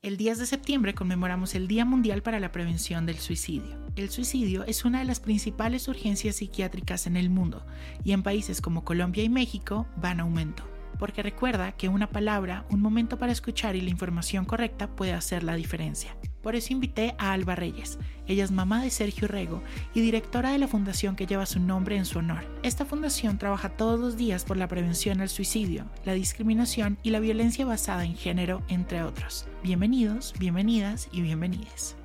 [0.00, 3.76] El 10 de septiembre conmemoramos el Día Mundial para la Prevención del Suicidio.
[3.96, 7.66] El suicidio es una de las principales urgencias psiquiátricas en el mundo
[8.04, 10.62] y en países como Colombia y México va en aumento
[10.98, 15.44] porque recuerda que una palabra, un momento para escuchar y la información correcta puede hacer
[15.44, 16.16] la diferencia.
[16.42, 17.98] Por eso invité a Alba Reyes.
[18.26, 19.62] Ella es mamá de Sergio Rego
[19.94, 22.44] y directora de la fundación que lleva su nombre en su honor.
[22.62, 27.20] Esta fundación trabaja todos los días por la prevención al suicidio, la discriminación y la
[27.20, 29.46] violencia basada en género, entre otros.
[29.62, 31.96] Bienvenidos, bienvenidas y bienvenides.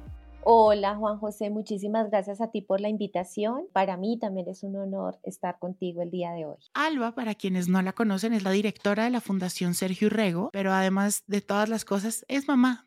[0.45, 3.67] Hola Juan José, muchísimas gracias a ti por la invitación.
[3.71, 6.57] Para mí también es un honor estar contigo el día de hoy.
[6.73, 10.73] Alba, para quienes no la conocen, es la directora de la Fundación Sergio Rego, pero
[10.73, 12.85] además de todas las cosas, es mamá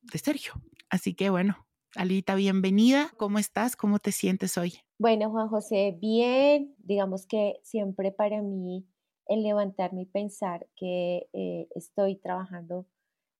[0.00, 0.54] de Sergio.
[0.90, 3.12] Así que bueno, Alita, bienvenida.
[3.16, 3.76] ¿Cómo estás?
[3.76, 4.74] ¿Cómo te sientes hoy?
[4.98, 6.74] Bueno, Juan José, bien.
[6.78, 8.84] Digamos que siempre para mí
[9.26, 12.86] el levantarme y pensar que eh, estoy trabajando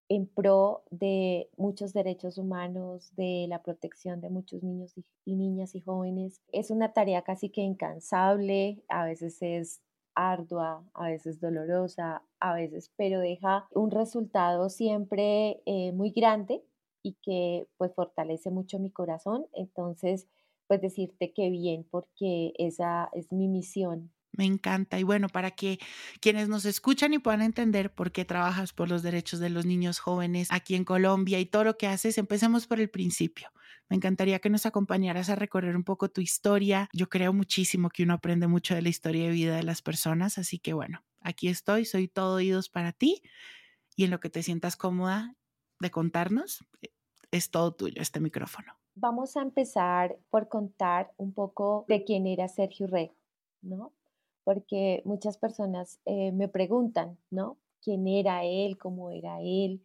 [0.09, 5.81] en pro de muchos derechos humanos, de la protección de muchos niños y, niñas y
[5.81, 6.41] jóvenes.
[6.53, 9.81] Es una tarea casi que incansable, a veces es
[10.15, 16.63] ardua, a veces dolorosa, a veces, pero deja un resultado siempre eh, muy grande
[17.05, 19.47] y que pues fortalece mucho mi corazón.
[19.53, 20.27] Entonces,
[20.67, 24.99] pues decirte que bien, porque esa es mi misión me encanta.
[24.99, 25.79] Y bueno, para que
[26.21, 29.99] quienes nos escuchan y puedan entender por qué trabajas por los derechos de los niños
[29.99, 33.51] jóvenes aquí en Colombia y todo lo que haces, empecemos por el principio.
[33.89, 36.89] Me encantaría que nos acompañaras a recorrer un poco tu historia.
[36.93, 40.39] Yo creo muchísimo que uno aprende mucho de la historia de vida de las personas,
[40.39, 43.23] así que bueno, aquí estoy, soy todo oídos para ti
[43.95, 45.35] y en lo que te sientas cómoda
[45.81, 46.94] de contarnos, eh,
[47.37, 48.73] es todo tuyo este micrófono.
[48.95, 53.15] Vamos a empezar por contar un poco de quién era Sergio Rego,
[53.63, 53.93] ¿no?
[54.45, 57.59] porque muchas personas eh, me preguntan, ¿no?
[57.83, 58.79] ¿Quién era él?
[58.79, 59.83] ¿Cómo era él?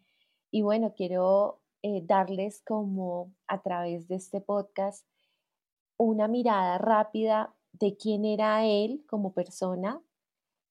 [0.52, 5.06] Y bueno, quiero eh, darles como a través de este podcast
[5.98, 10.02] una mirada rápida de quién era él como persona,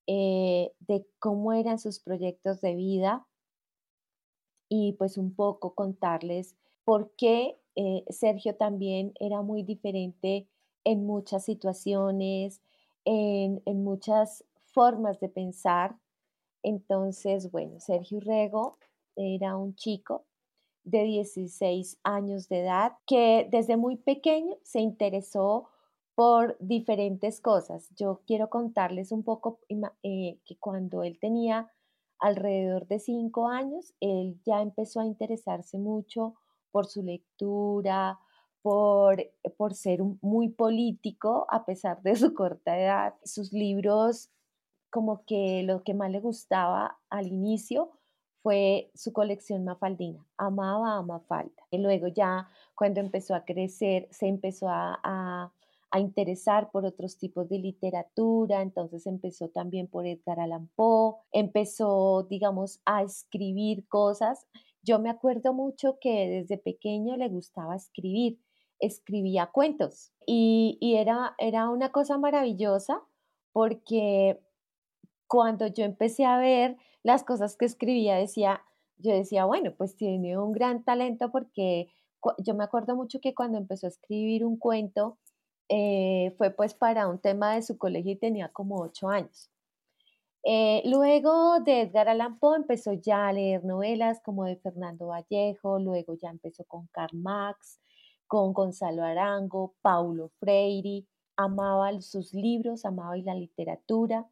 [0.06, 3.26] eh, de cómo eran sus proyectos de vida
[4.68, 6.56] y pues un poco contarles
[6.88, 7.60] por qué
[8.08, 10.48] Sergio también era muy diferente
[10.84, 12.62] en muchas situaciones,
[13.04, 15.98] en, muchas formas de pensar.
[16.62, 18.78] Entonces, bueno, Sergio Rego
[19.16, 20.24] era un chico
[20.82, 25.68] de 16 años de edad que desde muy pequeño se interesó
[26.14, 27.90] por diferentes cosas.
[27.96, 29.60] Yo quiero contarles un poco
[30.02, 31.70] eh, que cuando él tenía
[32.18, 36.34] alrededor de 5 años, él ya empezó a interesarse mucho
[36.70, 38.18] por su lectura,
[38.62, 39.24] por,
[39.56, 43.14] por ser muy político a pesar de su corta edad.
[43.24, 44.30] Sus libros,
[44.90, 47.92] como que lo que más le gustaba al inicio
[48.42, 50.24] fue su colección Mafaldina.
[50.36, 51.62] Amaba a Mafalda.
[51.70, 55.52] Y luego ya cuando empezó a crecer, se empezó a, a,
[55.90, 62.26] a, interesar por otros tipos de literatura, entonces empezó también por Edgar Allan Poe, empezó,
[62.30, 64.46] digamos, a escribir cosas.
[64.88, 68.38] Yo me acuerdo mucho que desde pequeño le gustaba escribir
[68.80, 73.02] escribía cuentos y, era, era una cosa maravillosa
[73.52, 74.40] porque
[75.26, 78.62] cuando yo empecé a ver las cosas que escribía, decía,
[78.96, 81.88] yo decía, bueno, pues tiene un gran talento porque
[82.38, 85.18] yo me acuerdo mucho que cuando empezó a escribir un cuento,
[85.68, 89.50] eh, fue pues para un tema de su colegio y tenía como ocho años.
[90.50, 95.78] Eh, luego de Edgar Allan Poe empezó ya a leer novelas como de Fernando Vallejo,
[95.78, 97.78] luego ya empezó con Karl Marx,
[98.26, 101.04] con Gonzalo Arango, Paulo Freire,
[101.36, 104.26] amaba sus libros, amaba la literatura,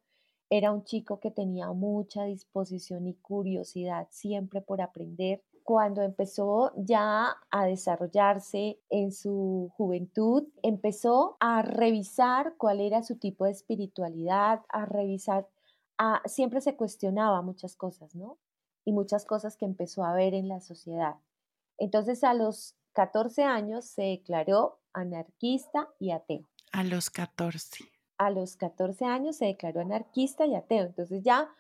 [0.49, 5.43] era un chico que tenía mucha disposición y curiosidad siempre por aprender.
[5.65, 13.45] Cuando empezó ya a desarrollarse en su juventud, empezó a revisar cuál era su tipo
[13.45, 15.49] de espiritualidad, a revisar,
[15.99, 18.39] a, siempre se cuestionaba muchas cosas, ¿no?
[18.85, 21.17] Y muchas cosas que empezó a ver en la sociedad.
[21.79, 26.49] Entonces a los 14 años se declaró anarquista y ateo.
[26.73, 27.85] A los 14.
[28.19, 30.87] A los 14 años se declaró anarquista y ateo.
[30.87, 31.51] Entonces ya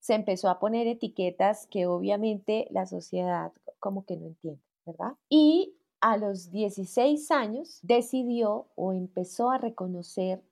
[0.00, 5.14] se empezó a poner etiquetas que obviamente la sociedad como que no entiende, ¿verdad?
[5.28, 10.42] Y a los 16 años decidió o empezó a reconocer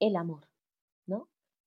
[0.00, 0.47] el amor.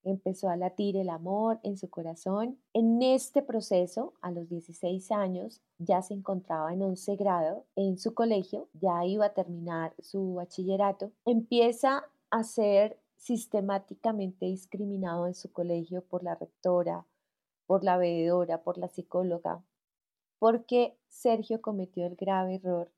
[0.04, 2.60] Empezó a latir el amor en su corazón.
[2.74, 8.14] En este proceso, a los 16 años, ya se encontraba en 11 grado en su
[8.14, 11.12] colegio, ya iba a terminar su bachillerato.
[11.26, 17.06] Empieza a ser sistemáticamente discriminado en su colegio por la rectora,
[17.68, 19.64] por la veedora, por la psicóloga,
[20.40, 22.92] porque Sergio cometió el grave error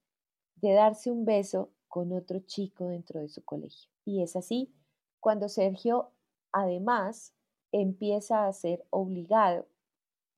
[0.56, 3.92] de darse un beso con otro chico dentro de su colegio.
[4.06, 4.74] Y es así
[5.20, 6.12] cuando Sergio
[6.54, 7.34] además
[7.72, 9.68] empieza a ser obligado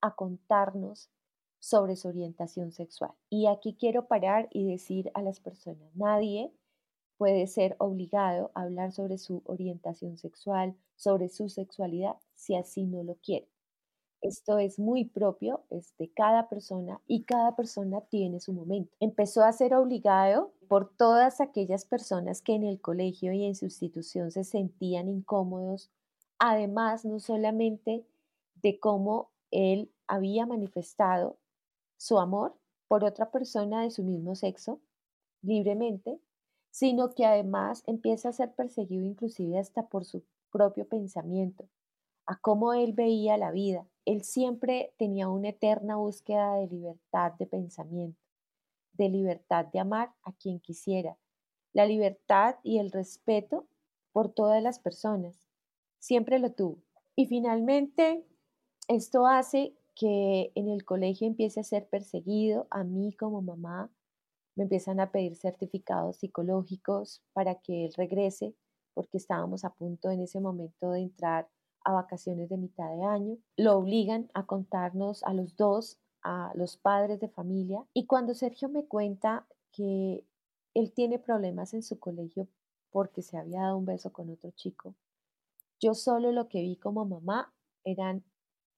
[0.02, 1.10] a contarnos
[1.60, 3.12] sobre su orientación sexual.
[3.30, 6.52] Y aquí quiero parar y decir a las personas, nadie
[7.18, 13.04] puede ser obligado a hablar sobre su orientación sexual, sobre su sexualidad, si así no
[13.04, 13.48] lo quiere.
[14.22, 18.96] Esto es muy propio de cada persona y cada persona tiene su momento.
[19.00, 23.66] Empezó a ser obligado por todas aquellas personas que en el colegio y en su
[23.66, 25.92] institución se sentían incómodos,
[26.50, 28.06] además no solamente
[28.62, 31.38] de cómo él había manifestado
[31.98, 32.56] su amor
[32.88, 34.80] por otra persona de su mismo sexo
[35.42, 36.20] libremente,
[36.72, 41.68] sino que además empieza a ser perseguido inclusive hasta por su propio pensamiento,
[42.26, 43.88] a cómo él veía la vida.
[44.06, 48.22] Él siempre tenía una eterna búsqueda de libertad de pensamiento,
[48.94, 51.18] de libertad de amar a quien quisiera,
[51.74, 53.68] la libertad y el respeto
[54.12, 55.45] por todas las personas.
[56.00, 56.80] Siempre lo tuvo.
[57.16, 58.26] Y finalmente,
[58.88, 63.90] esto hace que en el colegio empiece a ser perseguido, a mí como mamá,
[64.56, 68.56] me empiezan a pedir certificados psicológicos para que él regrese,
[68.94, 71.50] porque estábamos a punto en ese momento de entrar
[71.84, 73.38] a vacaciones de mitad de año.
[73.58, 77.86] Lo obligan a contarnos a los dos, a los padres de familia.
[77.94, 80.26] Y cuando Sergio me cuenta que
[80.74, 82.48] él tiene problemas en su colegio
[82.92, 84.96] porque se había dado un beso con otro chico,
[85.80, 88.24] yo solo lo que vi como mamá eran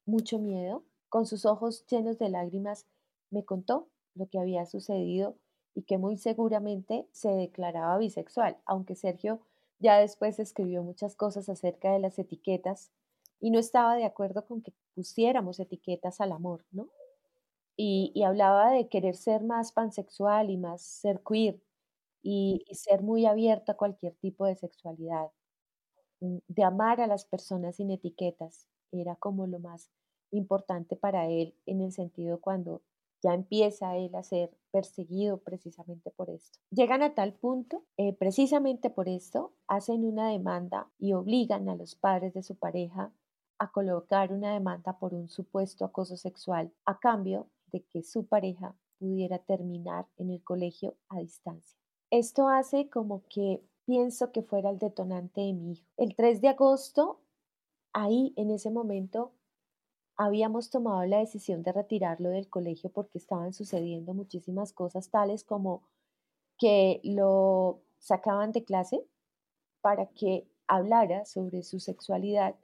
[0.05, 0.83] mucho miedo.
[1.09, 2.85] Con sus ojos llenos de lágrimas
[3.29, 5.37] me contó lo que había sucedido
[5.75, 9.39] y que muy seguramente se declaraba bisexual, aunque Sergio
[9.79, 12.91] ya después escribió muchas cosas acerca de las etiquetas
[13.39, 16.89] y no estaba de acuerdo con que pusiéramos etiquetas al amor, ¿no?
[17.77, 21.61] Y, hablaba de querer ser más pansexual y más ser queer
[22.23, 25.29] y, y ser muy abierto a cualquier tipo de sexualidad,
[26.19, 29.89] de amar a las personas sin etiquetas, era como lo más
[30.31, 32.81] importante para él en el sentido cuando
[33.23, 36.59] ya empieza él a ser perseguido precisamente por esto.
[36.69, 41.95] Llegan a tal punto, eh, precisamente por esto, hacen una demanda y obligan a los
[41.95, 43.11] padres de su pareja
[43.59, 48.75] a colocar una demanda por un supuesto acoso sexual a cambio de que su pareja
[48.99, 51.77] pudiera terminar en el colegio a distancia.
[52.11, 55.87] Esto hace como que pienso que fuera el detonante de mi hijo.
[55.95, 57.21] El 3 de agosto,
[57.93, 59.31] ahí en ese momento,
[60.17, 65.83] habíamos tomado la decisión de retirarlo del colegio porque estaban sucediendo muchísimas cosas tales como
[66.57, 69.05] que lo sacaban de clase
[69.81, 72.55] para que hablara sobre su sexualidad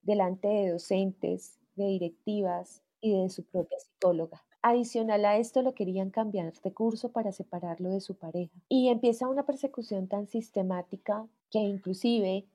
[0.00, 4.42] delante de docentes, de directivas y de su propia psicóloga.
[4.62, 8.54] Adicional a esto lo querían cambiar de curso para separarlo de su pareja.
[8.68, 12.46] Y empieza una persecución tan sistemática que inclusive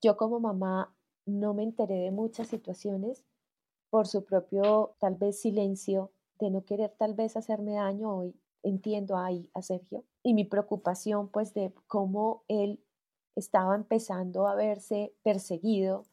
[0.00, 0.94] yo como mamá
[1.26, 3.24] no me enteré de muchas situaciones
[3.90, 9.16] por su propio tal vez silencio de no querer tal vez hacerme daño hoy entiendo
[9.16, 12.80] ahí a Sergio y mi preocupación pues de cómo él
[13.34, 16.04] estaba empezando a verse perseguido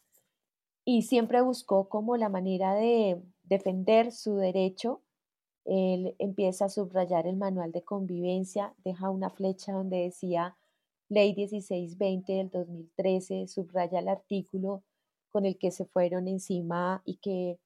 [0.85, 5.01] y siempre buscó como la manera de defender su derecho.
[5.65, 10.57] Él empieza a subrayar el manual de convivencia, deja una flecha donde decía
[11.09, 14.83] Ley 1620 del 2013, subraya el artículo
[15.31, 17.59] con el que se fueron encima y que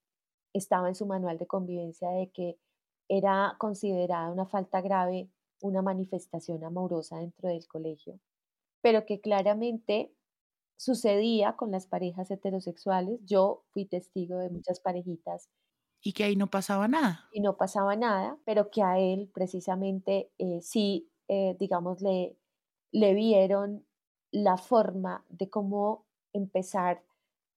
[0.52, 2.58] estaba en su manual de convivencia de que
[3.08, 5.28] era considerada una falta grave
[5.62, 8.18] una manifestación amorosa dentro del colegio,
[8.82, 10.12] pero que claramente
[10.76, 13.20] sucedía con las parejas heterosexuales.
[13.24, 15.50] Yo fui testigo de muchas parejitas.
[16.02, 17.28] Y que ahí no pasaba nada.
[17.32, 22.36] Y no pasaba nada, pero que a él precisamente eh, sí, eh, digamos, le,
[22.92, 23.84] vieron
[24.30, 27.02] la forma de cómo empezar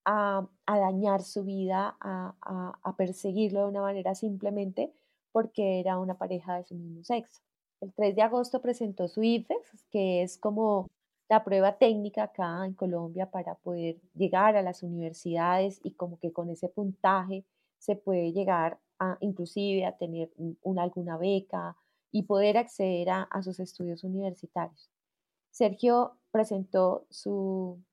[0.06, 2.36] a, dañar su vida, a,
[2.82, 4.94] a, perseguirlo de una manera simplemente
[5.32, 7.42] porque era una pareja de su mismo sexo.
[7.82, 10.90] El 3 de agosto presentó su IFEX, que es como
[11.30, 16.32] la prueba técnica acá en Colombia para poder llegar a las universidades y como que
[16.32, 17.44] con ese puntaje
[17.84, 21.75] se puede llegar a inclusive a tener una, alguna beca
[22.12, 24.90] y poder acceder a, sus estudios universitarios.
[25.52, 27.84] Sergio presentó su,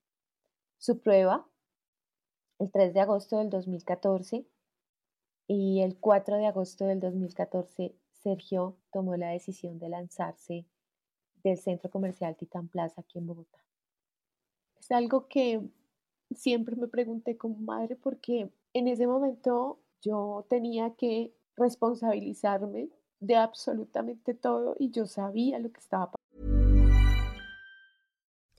[0.79, 1.45] su prueba
[2.61, 4.47] el 3 de agosto del 2014
[5.49, 10.67] y el 4 de agosto del 2014 Sergio tomó la decisión de lanzarse
[11.43, 13.59] del centro comercial Titán Plaza aquí en Bogotá.
[14.79, 15.69] Es algo que
[16.31, 22.89] siempre me pregunté como madre porque en ese momento yo tenía que responsabilizarme
[23.21, 26.13] de absolutamente todo y yo sabía lo que estaba.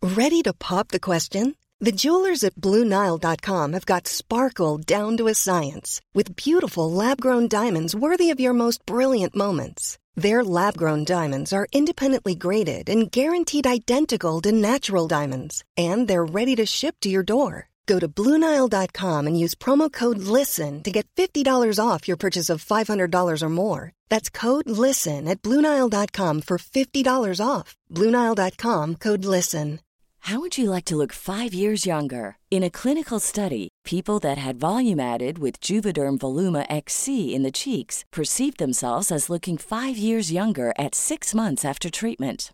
[0.02, 1.56] Ready to pop the question?
[1.80, 7.96] The jewelers at BlueNile.com have got sparkle down to a science with beautiful lab-grown diamonds
[7.96, 9.98] worthy of your most brilliant moments.
[10.16, 16.26] Their lab grown diamonds are independently graded and guaranteed identical to natural diamonds, and they're
[16.26, 17.71] ready to ship to your door.
[17.86, 22.66] Go to Bluenile.com and use promo code LISTEN to get $50 off your purchase of
[22.66, 23.92] $500 or more.
[24.10, 27.76] That's code LISTEN at Bluenile.com for $50 off.
[27.92, 29.80] Bluenile.com code LISTEN.
[30.26, 32.38] How would you like to look five years younger?
[32.52, 37.52] In a clinical study, people that had volume added with Juvederm Voluma XC in the
[37.52, 42.54] cheeks perceived themselves as looking five years younger at six months after treatment.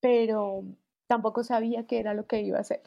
[0.00, 0.64] Pero
[1.06, 2.82] tampoco sabía qué era lo que iba a hacer.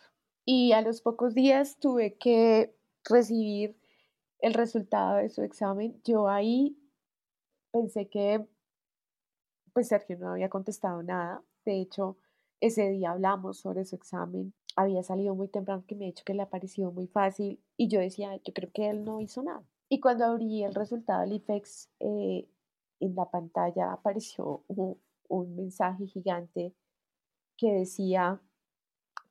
[0.46, 3.78] Y a los pocos días tuve que recibir
[4.40, 6.02] el resultado de su examen.
[6.04, 6.78] Yo ahí
[7.72, 8.46] pensé que
[9.74, 12.18] pues Sergio no había contestado nada de hecho,
[12.60, 14.54] ese día hablamos sobre su examen.
[14.76, 17.88] Había salido muy temprano que me ha dicho que le ha parecido muy fácil y
[17.88, 19.64] yo decía, yo creo que él no hizo nada.
[19.90, 22.48] Y cuando abrí el resultado del IFEX, eh,
[23.00, 24.64] en la pantalla apareció
[25.28, 26.74] un mensaje gigante
[27.58, 28.42] que decía,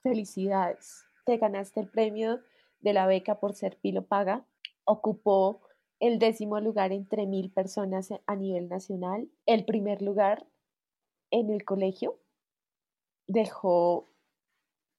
[0.03, 2.41] felicidades, te ganaste el premio
[2.81, 4.45] de la beca por ser Pilo Paga.
[4.85, 5.63] Ocupó
[6.01, 10.47] el décimo lugar entre mil personas a nivel nacional, el primer lugar
[11.31, 12.19] en el colegio
[13.29, 14.09] dejó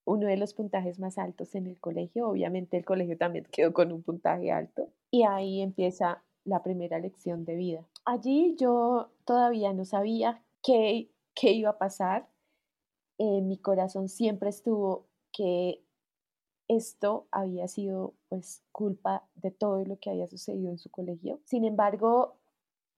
[0.06, 2.28] uno de los puntajes más altos en el colegio.
[2.28, 4.90] Obviamente el colegio también quedó con un puntaje alto.
[5.12, 7.88] Y ahí empieza la primera lección de vida.
[8.06, 12.28] Allí yo todavía no sabía qué, qué iba a pasar.
[13.18, 15.84] En mi corazón siempre estuvo que
[16.68, 21.40] esto había sido pues culpa de todo lo que había sucedido en su colegio.
[21.46, 22.36] Sin embargo,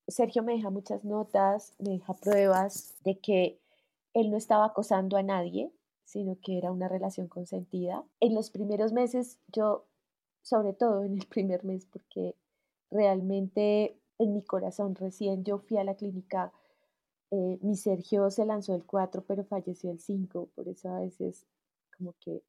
[0.08, 3.60] Sergio me deja muchas notas, me deja pruebas de que
[4.14, 5.72] él no estaba acosando a nadie,
[6.06, 8.04] sino que era una relación consentida.
[8.20, 9.86] En los primeros meses, yo,
[10.42, 12.36] sobre todo en el primer mes, porque
[12.92, 16.54] realmente en mi corazón recién yo fui a la clínica,
[17.32, 21.46] eh, mi Sergio se lanzó el 4, pero falleció el 5, por eso a veces
[21.98, 22.44] como que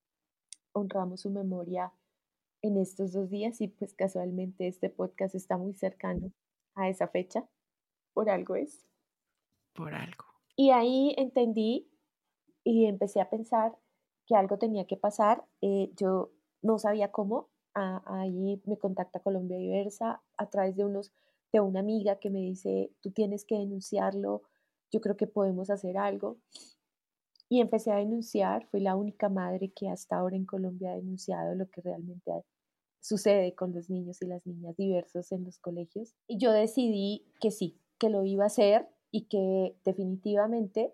[0.72, 1.92] honramos su memoria
[2.62, 6.32] en estos dos días y pues casualmente este podcast está muy cercano
[6.74, 7.48] a esa fecha,
[8.12, 8.86] por algo es.
[9.74, 10.24] Por algo.
[10.56, 11.88] Y ahí entendí
[12.64, 13.76] y empecé a pensar
[14.26, 15.44] que algo tenía que pasar.
[15.60, 17.48] Eh, yo no sabía cómo.
[17.74, 21.12] ahí me contacta Colombia Diversa a través de unos
[21.52, 24.42] de una amiga que me dice, tú tienes que denunciarlo,
[24.96, 26.38] yo creo que podemos hacer algo.
[27.48, 31.54] Y empecé a denunciar, fui la única madre que hasta ahora en Colombia ha denunciado
[31.54, 32.32] lo que realmente
[33.00, 36.14] sucede con los niños y las niñas diversos en los colegios.
[36.26, 40.92] Y yo decidí que sí, que lo iba a hacer y que definitivamente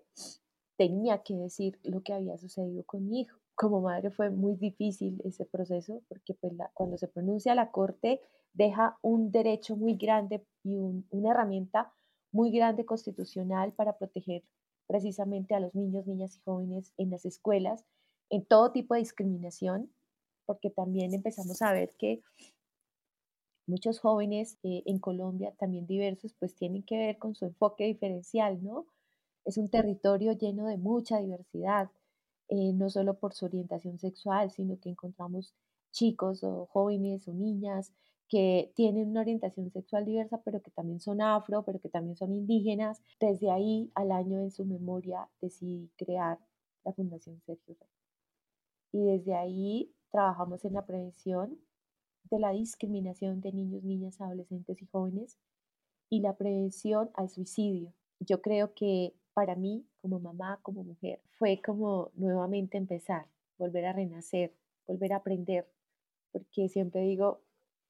[0.77, 3.39] tenía que decir lo que había sucedido con mi hijo.
[3.55, 8.21] Como madre fue muy difícil ese proceso porque pues, cuando se pronuncia la corte
[8.53, 11.93] deja un derecho muy grande y una herramienta
[12.33, 14.43] muy grande constitucional para proteger
[14.87, 17.85] precisamente a los niños, niñas y jóvenes en las escuelas,
[18.29, 19.89] en todo tipo de discriminación,
[20.45, 22.21] porque también empezamos a ver que
[23.65, 28.61] muchos jóvenes eh, en Colombia, también diversos, pues tienen que ver con su enfoque diferencial,
[28.61, 28.87] ¿no?
[29.45, 31.89] Es un territorio lleno de mucha diversidad,
[32.49, 35.53] eh, no solo por su orientación sexual, sino que encontramos
[35.91, 37.93] chicos o jóvenes o niñas
[38.33, 42.33] que tienen una orientación sexual diversa, pero que también son afro, pero que también son
[42.33, 42.99] indígenas.
[43.19, 46.39] Desde ahí, al año en su memoria, decidí crear
[46.83, 47.89] la Fundación Sergio Rey.
[48.91, 51.59] Y desde ahí trabajamos en la prevención
[52.31, 55.37] de la discriminación de niños, niñas, adolescentes y jóvenes
[56.09, 57.93] y la prevención al suicidio.
[58.19, 63.27] Yo creo que para mí, como mamá, como mujer, fue como nuevamente empezar,
[63.59, 64.55] volver a renacer,
[64.87, 65.69] volver a aprender,
[66.31, 67.43] porque siempre digo,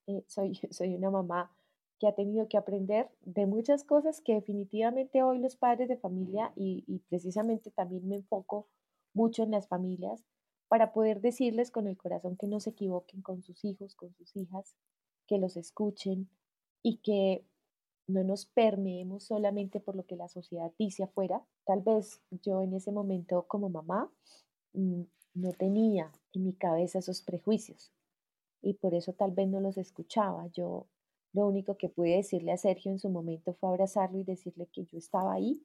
[0.07, 1.55] eh, soy, soy una mamá
[1.99, 6.51] que ha tenido que aprender de muchas cosas que definitivamente hoy los padres de familia
[6.55, 8.67] y, y precisamente también me enfoco
[9.13, 10.23] mucho en las familias
[10.67, 14.35] para poder decirles con el corazón que no se equivoquen con sus hijos, con sus
[14.35, 14.75] hijas,
[15.27, 16.29] que los escuchen
[16.81, 17.45] y que
[18.07, 21.45] no nos permeemos solamente por lo que la sociedad dice afuera.
[21.65, 24.11] Tal vez yo en ese momento como mamá
[24.73, 25.03] mm,
[25.35, 27.93] no tenía en mi cabeza esos prejuicios
[28.63, 30.47] y por eso tal vez no los escuchaba.
[30.47, 30.87] Yo
[31.33, 34.85] lo único que pude decirle a Sergio en su momento fue abrazarlo y decirle que
[34.85, 35.61] yo estaba ahí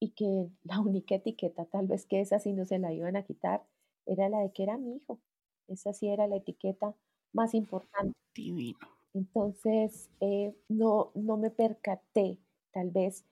[0.00, 3.24] y que la única etiqueta tal vez que esa sí no se la iban a
[3.24, 3.64] quitar
[4.06, 5.20] era la de que era mi hijo.
[5.68, 6.96] Esa sí era la etiqueta
[7.32, 8.12] más importante.
[8.34, 8.78] Divino.
[9.14, 12.38] Entonces, eh, no, no me percaté
[12.72, 13.24] tal vez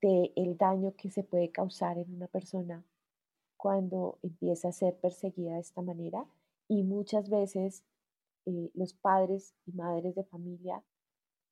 [0.00, 2.84] del el daño que se puede causar en una persona
[3.56, 6.26] cuando empieza a ser perseguida de esta manera
[6.68, 7.84] y muchas veces
[8.46, 10.82] eh, los padres y madres de familia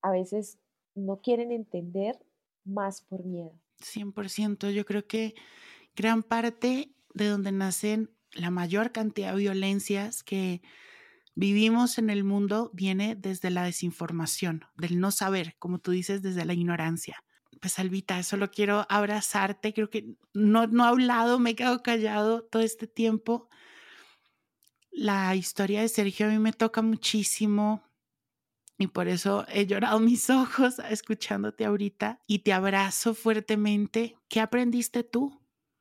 [0.03, 0.59] a veces
[0.95, 2.19] no quieren entender
[2.65, 3.53] más por miedo.
[3.81, 5.35] 100%, yo creo que
[5.95, 10.63] gran parte de donde nacen la mayor cantidad de violencias que
[11.35, 16.45] vivimos en el mundo viene desde la desinformación, del no saber, como tú dices, desde
[16.45, 17.23] la ignorancia.
[17.61, 22.45] Pues Albita, solo quiero abrazarte, creo que no, no he hablado, me he quedado callado
[22.45, 23.49] todo este tiempo.
[24.97, 27.83] La historia de Sergio a mí me toca muchísimo
[28.79, 34.17] y por eso he llorado mis ojos escuchándote ahorita y te abrazo fuertemente.
[34.29, 35.41] ¿Qué aprendiste tú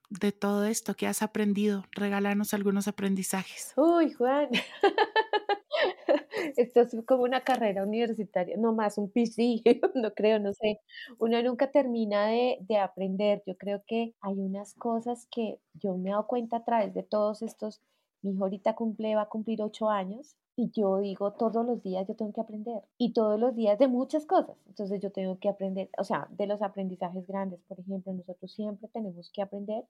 [0.09, 0.95] de todo esto?
[0.95, 1.85] ¿Qué has aprendido?
[1.91, 3.73] Regálanos algunos aprendizajes.
[3.75, 4.49] Uy, Juan.
[6.57, 9.61] Esto es como una carrera universitaria, no más un PC,
[9.93, 10.79] no creo, no sé.
[11.19, 13.43] Uno nunca termina de, de, aprender.
[13.45, 17.03] Yo creo que hay unas cosas que yo me he dado cuenta a través de
[17.03, 17.79] todos estos.
[18.23, 22.07] Mi hijo ahorita cumple, va a cumplir ocho años y yo digo todos los días
[22.07, 24.55] yo tengo que aprender y todos los días de muchas cosas.
[24.67, 28.87] Entonces yo tengo que aprender, o sea, de los aprendizajes grandes, por ejemplo, nosotros siempre
[28.87, 29.85] tenemos que aprender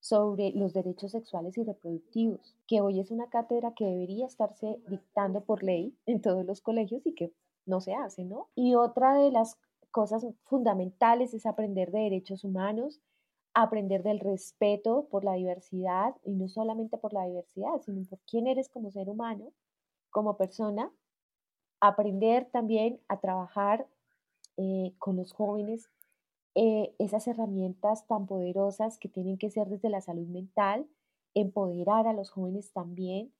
[0.00, 5.42] sobre los derechos sexuales y reproductivos, que hoy es una cátedra que debería estarse dictando
[5.42, 7.32] por ley en todos los colegios y que
[7.66, 8.48] no se hace, ¿no?
[8.56, 9.58] Y otra de las
[9.92, 13.00] cosas fundamentales es aprender de derechos humanos,
[13.54, 18.46] aprender del respeto por la diversidad y no solamente por la diversidad, sino por quién
[18.46, 19.52] eres como ser humano,
[20.10, 20.90] como persona,
[21.80, 23.86] aprender también a trabajar
[24.56, 25.90] eh, con los jóvenes
[26.54, 30.86] eh, esas herramientas tan poderosas que tienen que ser desde la salud mental,
[31.34, 33.32] empoderar a los jóvenes también,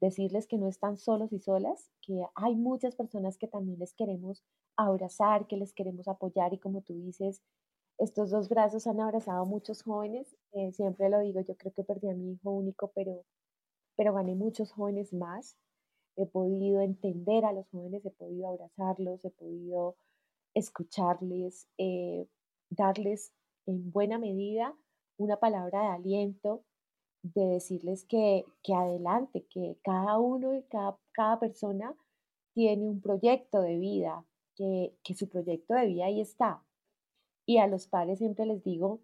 [0.00, 4.44] decirles que no están solos y solas, que hay muchas personas que también les queremos
[4.76, 7.42] abrazar, que les queremos apoyar y como tú dices,
[8.00, 11.84] estos dos brazos han abrazado a muchos jóvenes, eh, siempre lo digo, yo creo que
[11.84, 13.24] perdí a mi hijo único, pero,
[13.94, 15.58] pero gané muchos jóvenes más,
[16.16, 19.96] he podido entender a los jóvenes, he podido abrazarlos, he podido
[20.54, 22.26] escucharles, eh,
[22.70, 23.32] darles
[23.66, 24.74] en buena medida
[25.18, 26.64] una palabra de aliento,
[27.22, 31.94] de decirles que, que adelante, que cada uno y cada, cada, persona
[32.54, 34.24] tiene un proyecto de vida,
[34.56, 36.62] que, que su proyecto de vida ahí está.
[37.50, 39.00] Y a los padres siempre les digo,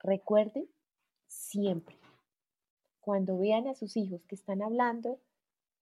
[0.00, 0.68] recuerden
[1.26, 1.96] siempre,
[3.00, 5.18] cuando vean a sus hijos que están hablando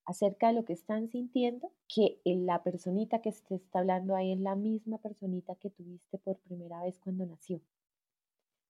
[0.05, 4.39] acerca de lo que están sintiendo, que la personita que te está hablando ahí es
[4.39, 7.61] la misma personita que tuviste por primera vez cuando nació.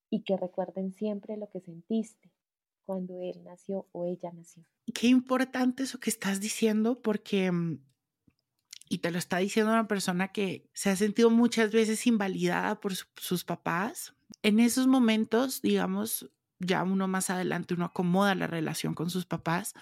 [0.09, 2.33] Y que recuerden siempre lo que sentiste
[2.87, 4.65] cuando él nació o ella nació.
[4.95, 7.81] Qué importante eso que estás diciendo porque, mm,
[8.89, 12.95] y te lo está diciendo una persona que se ha sentido muchas veces invalidada por
[12.95, 14.15] sus papás.
[14.43, 19.75] En esos momentos, digamos, ya uno más adelante, uno acomoda la relación con sus papás,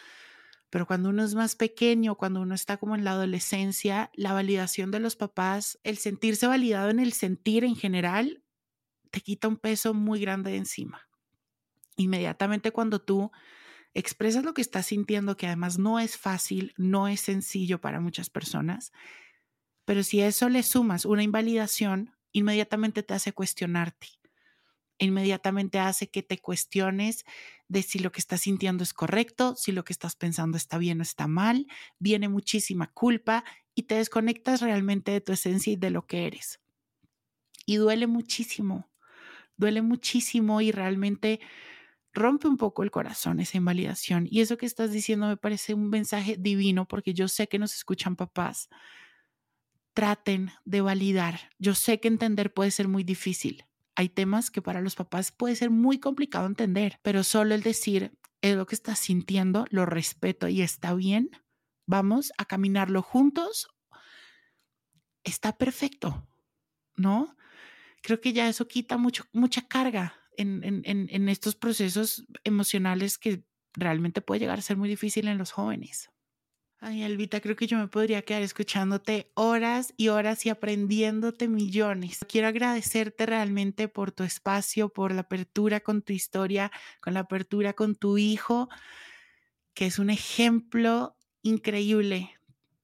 [0.71, 4.91] pero cuando uno es más pequeño, cuando uno está como en la adolescencia, la validación
[4.91, 8.43] de los papás, el sentirse validado en el sentir en general,
[9.11, 11.09] te quita un peso muy grande de encima.
[11.97, 13.31] Inmediatamente cuando tú
[13.95, 18.29] expresas lo que estás sintiendo, que además no es fácil, no es sencillo para muchas
[18.29, 18.93] personas,
[19.85, 24.09] pero si a eso le sumas una invalidación, inmediatamente te hace cuestionarte,
[24.99, 27.25] inmediatamente hace que te cuestiones
[27.69, 31.01] de si lo que estás sintiendo es correcto, si lo que estás pensando está bien
[31.01, 31.67] o está mal,
[31.99, 36.61] viene muchísima culpa y te desconectas realmente de tu esencia y de lo que eres.
[37.67, 38.91] Y duele muchísimo,
[39.57, 41.41] duele muchísimo y realmente
[42.15, 44.27] rompe un poco el corazón esa invalidación.
[44.31, 47.75] Y eso que estás diciendo me parece un mensaje divino porque yo sé que nos
[47.75, 48.69] escuchan papás.
[49.93, 51.51] Traten de validar.
[51.59, 53.65] Yo sé que entender puede ser muy difícil.
[53.97, 58.17] Hay temas que para los papás puede ser muy complicado entender, pero solo el decir,
[58.43, 61.31] es lo que estás sintiendo, lo respeto y está bien,
[61.87, 63.69] vamos a caminarlo juntos,
[65.23, 66.27] está perfecto,
[66.97, 67.37] ¿no?
[68.03, 73.45] Creo que ya eso quita mucho, mucha carga en, en estos procesos emocionales que
[73.75, 76.11] realmente puede llegar a ser muy difícil en los jóvenes.
[76.87, 82.21] Ay, Elvita, creo que yo me podría quedar escuchándote horas y horas y aprendiéndote millones.
[82.29, 86.71] Quiero agradecerte realmente por tu espacio, por la apertura con tu historia,
[87.01, 88.69] con la apertura con tu hijo,
[89.73, 92.35] que es un ejemplo increíble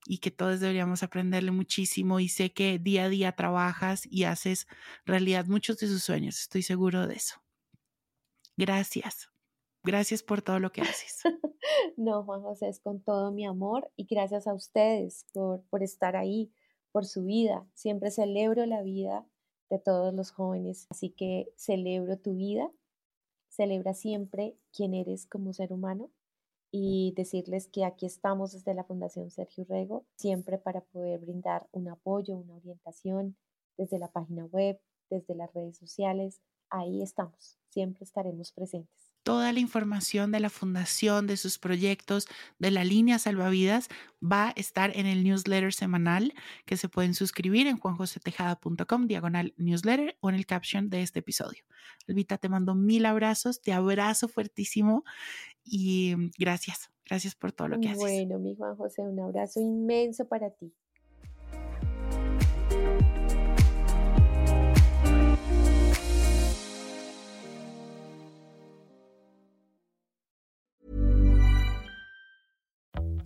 [0.07, 2.21] y que todos deberíamos aprenderle muchísimo.
[2.21, 4.67] Y sé que día a día trabajas y haces
[5.05, 6.41] realidad muchos de sus sueños.
[6.41, 7.37] Estoy seguro de eso.
[8.57, 9.31] Gracias.
[9.83, 11.23] Gracias por todo lo que haces.
[11.97, 16.17] no, Juan José, es con todo mi amor y gracias a ustedes por, por estar
[16.17, 16.53] ahí,
[16.93, 17.67] por su vida.
[17.75, 19.27] Siempre celebro la vida
[19.71, 22.71] de todos los jóvenes, así que celebro tu vida,
[23.49, 26.11] celebra siempre quién eres como ser humano
[26.71, 31.89] y decirles que aquí estamos desde la Fundación Sergio Rego, siempre para poder brindar un
[31.89, 33.37] apoyo, una orientación
[33.77, 36.41] desde la página web, desde las redes sociales.
[36.69, 42.27] Ahí estamos, siempre estaremos presentes toda la información de la fundación, de sus proyectos,
[42.59, 43.89] de la línea salvavidas,
[44.23, 46.35] va a estar en el newsletter semanal
[46.67, 51.65] que se pueden suscribir en juanjosetejada.com, diagonal newsletter o en el caption de este episodio.
[52.07, 55.05] Elvita, te mando mil abrazos, te abrazo fuertísimo
[55.65, 58.01] y gracias, gracias por todo lo que haces.
[58.01, 60.73] Bueno, mi Juan José, un abrazo inmenso para ti.